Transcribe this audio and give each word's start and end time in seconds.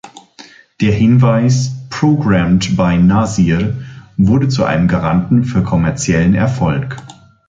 Der 0.81 0.93
Hinweis 0.95 1.73
"Programmed 1.91 2.75
by 2.75 2.97
Nasir" 2.97 3.83
wurde 4.17 4.47
zu 4.49 4.63
einem 4.65 4.87
Garanten 4.87 5.43
für 5.43 5.61
kommerziellen 5.61 6.33
Erfolg. 6.33 6.97